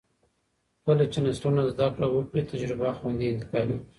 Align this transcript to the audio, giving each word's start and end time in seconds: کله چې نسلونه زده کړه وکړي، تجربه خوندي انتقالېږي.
کله 0.85 1.03
چې 1.11 1.19
نسلونه 1.25 1.61
زده 1.71 1.87
کړه 1.95 2.07
وکړي، 2.11 2.41
تجربه 2.51 2.89
خوندي 2.97 3.27
انتقالېږي. 3.29 3.77